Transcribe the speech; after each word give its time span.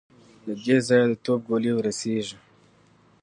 له 0.45 0.53
دې 0.63 0.77
ځايه 0.87 1.05
د 1.11 1.13
توپ 1.25 1.39
ګولۍ 1.49 1.71
ور 1.73 1.83
رسېږي. 1.87 2.37